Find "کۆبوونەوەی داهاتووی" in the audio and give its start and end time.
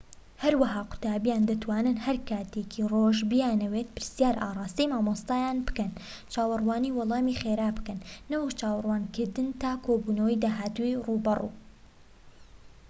9.85-11.01